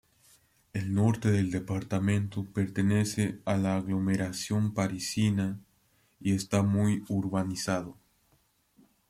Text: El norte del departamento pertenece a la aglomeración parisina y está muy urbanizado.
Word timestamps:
El 0.73 0.95
norte 0.95 1.29
del 1.29 1.51
departamento 1.51 2.43
pertenece 2.51 3.39
a 3.45 3.55
la 3.55 3.75
aglomeración 3.77 4.73
parisina 4.73 5.59
y 6.19 6.33
está 6.33 6.63
muy 6.63 7.03
urbanizado. 7.07 7.99